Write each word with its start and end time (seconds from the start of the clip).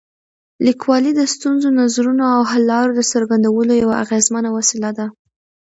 لیکوالی 0.65 1.11
د 1.15 1.21
ستونزو، 1.33 1.67
نظرونو 1.79 2.23
او 2.35 2.41
حل 2.51 2.63
لارو 2.71 2.91
د 2.95 3.01
څرګندولو 3.11 3.73
یوه 3.83 3.95
اغېزمنه 4.03 4.49
وسیله 4.57 4.89
ده. 4.97 5.05